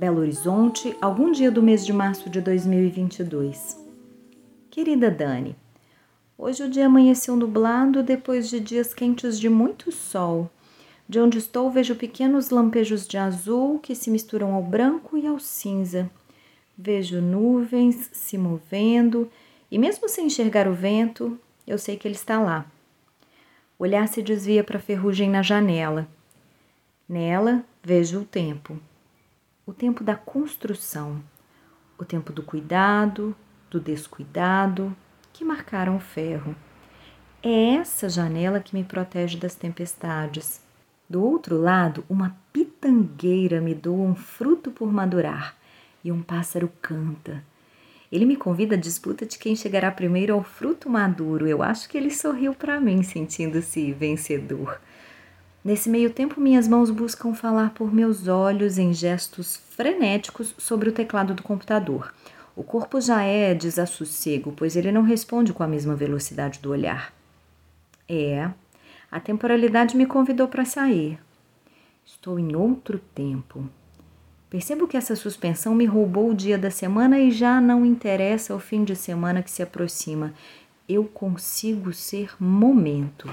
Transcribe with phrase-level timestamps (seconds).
[0.00, 3.76] Belo Horizonte, algum dia do mês de março de 2022.
[4.70, 5.54] Querida Dani,
[6.38, 10.50] hoje o dia amanheceu nublado depois de dias quentes de muito sol.
[11.06, 15.38] De onde estou, vejo pequenos lampejos de azul que se misturam ao branco e ao
[15.38, 16.10] cinza.
[16.78, 19.30] Vejo nuvens se movendo
[19.70, 22.64] e, mesmo sem enxergar o vento, eu sei que ele está lá.
[23.78, 26.08] O olhar se desvia para a ferrugem na janela.
[27.06, 28.80] Nela, vejo o tempo.
[29.70, 31.22] O tempo da construção,
[31.96, 33.36] o tempo do cuidado,
[33.70, 34.92] do descuidado
[35.32, 36.56] que marcaram o ferro.
[37.40, 40.60] É essa janela que me protege das tempestades.
[41.08, 45.54] Do outro lado, uma pitangueira me doa um fruto por madurar
[46.02, 47.40] e um pássaro canta.
[48.10, 51.46] Ele me convida à disputa de quem chegará primeiro ao fruto maduro.
[51.46, 54.80] Eu acho que ele sorriu para mim, sentindo-se vencedor.
[55.62, 60.92] Nesse meio tempo, minhas mãos buscam falar por meus olhos em gestos frenéticos sobre o
[60.92, 62.14] teclado do computador.
[62.56, 67.12] O corpo já é desassossego, pois ele não responde com a mesma velocidade do olhar.
[68.08, 68.50] É,
[69.10, 71.18] a temporalidade me convidou para sair.
[72.04, 73.68] Estou em outro tempo.
[74.48, 78.58] Percebo que essa suspensão me roubou o dia da semana e já não interessa o
[78.58, 80.32] fim de semana que se aproxima.
[80.88, 83.30] Eu consigo ser momento.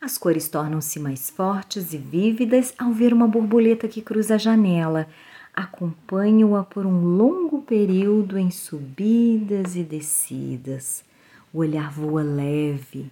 [0.00, 5.08] As cores tornam-se mais fortes e vívidas ao ver uma borboleta que cruza a janela.
[5.52, 11.04] Acompanho-a por um longo período em subidas e descidas.
[11.52, 13.10] O olhar voa leve.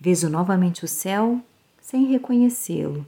[0.00, 1.38] Vejo novamente o céu
[1.82, 3.04] sem reconhecê-lo.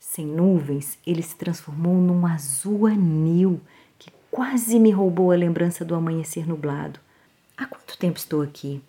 [0.00, 3.60] Sem nuvens, ele se transformou num azul anil
[3.96, 6.98] que quase me roubou a lembrança do amanhecer nublado.
[7.56, 8.82] Há quanto tempo estou aqui?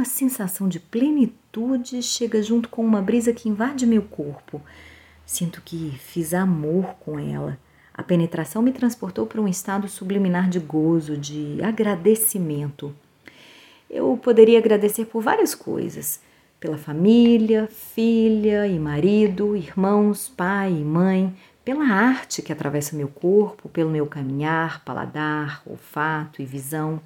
[0.00, 4.58] Uma sensação de plenitude chega junto com uma brisa que invade meu corpo.
[5.26, 7.58] Sinto que fiz amor com ela.
[7.92, 12.96] A penetração me transportou para um estado subliminar de gozo, de agradecimento.
[13.90, 16.22] Eu poderia agradecer por várias coisas:
[16.58, 23.68] pela família, filha e marido, irmãos, pai e mãe, pela arte que atravessa meu corpo,
[23.68, 27.02] pelo meu caminhar, paladar, olfato e visão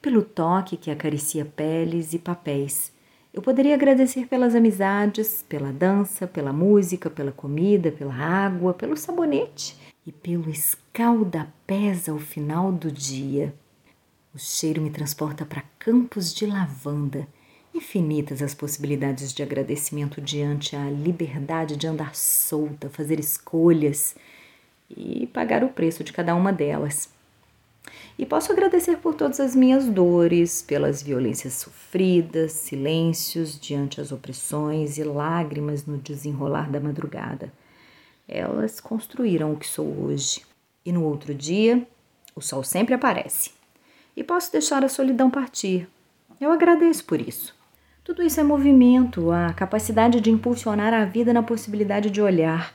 [0.00, 2.92] pelo toque que acaricia peles e papéis.
[3.32, 9.76] Eu poderia agradecer pelas amizades, pela dança, pela música, pela comida, pela água, pelo sabonete
[10.06, 13.54] e pelo escalda-pés ao final do dia.
[14.34, 17.28] O cheiro me transporta para campos de lavanda.
[17.74, 24.16] Infinitas as possibilidades de agradecimento diante a liberdade de andar solta, fazer escolhas
[24.88, 27.15] e pagar o preço de cada uma delas.
[28.18, 34.96] E posso agradecer por todas as minhas dores, pelas violências sofridas, silêncios diante as opressões
[34.96, 37.52] e lágrimas no desenrolar da madrugada.
[38.26, 40.42] Elas construíram o que sou hoje.
[40.84, 41.86] E no outro dia,
[42.34, 43.50] o sol sempre aparece.
[44.16, 45.86] E posso deixar a solidão partir.
[46.40, 47.54] Eu agradeço por isso.
[48.02, 52.72] Tudo isso é movimento, a capacidade de impulsionar a vida na possibilidade de olhar.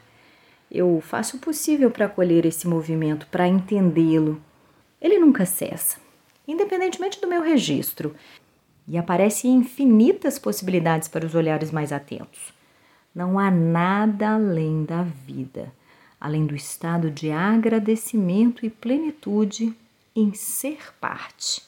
[0.70, 4.42] Eu faço o possível para acolher esse movimento, para entendê-lo,
[5.02, 5.98] ele nunca cessa,
[6.48, 8.16] independentemente do meu registro,
[8.88, 12.54] e aparece infinitas possibilidades para os olhares mais atentos.
[13.14, 15.74] Não há nada além da vida,
[16.20, 19.76] além do estado de agradecimento e plenitude
[20.16, 21.62] em ser parte.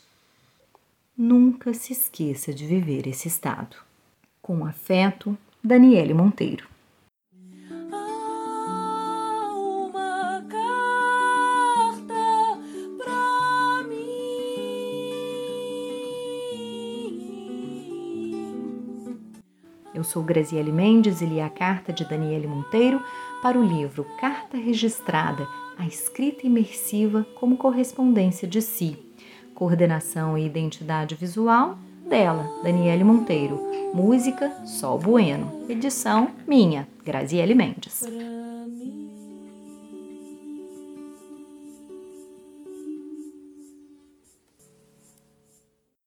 [1.18, 3.78] Nunca se esqueça de viver esse estado.
[4.42, 6.73] Com afeto, Daniele Monteiro.
[19.94, 23.00] Eu sou Graziele Mendes e li a carta de Daniele Monteiro
[23.44, 25.48] para o livro Carta Registrada,
[25.78, 28.98] a escrita imersiva como correspondência de si.
[29.54, 31.78] Coordenação e identidade visual
[32.10, 33.60] dela, Daniele Monteiro.
[33.94, 35.64] Música Sol Bueno.
[35.70, 38.04] Edição minha, Graziele Mendes.